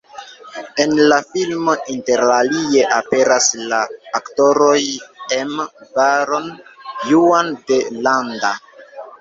[0.83, 3.83] En la filmo interalie aperas la
[4.21, 4.81] aktoroj
[5.41, 6.51] Emma Baron,
[7.11, 8.55] Juan de Landa.